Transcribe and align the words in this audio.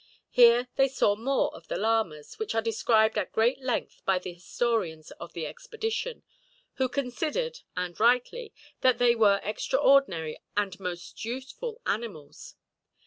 Here 0.31 0.67
they 0.77 0.87
saw 0.87 1.15
more 1.15 1.53
of 1.55 1.67
the 1.67 1.77
llamas, 1.77 2.39
which 2.39 2.55
are 2.55 2.61
described 2.63 3.19
at 3.19 3.31
great 3.31 3.61
length 3.61 4.01
by 4.03 4.17
the 4.17 4.33
historians 4.33 5.11
of 5.11 5.33
the 5.33 5.45
expedition; 5.45 6.23
who 6.77 6.89
considered, 6.89 7.59
and 7.77 7.99
rightly, 7.99 8.51
that 8.79 8.97
they 8.97 9.13
were 9.13 9.39
extraordinary 9.43 10.39
and 10.57 10.79
most 10.79 11.23
useful 11.23 11.81
animals. 11.85 12.55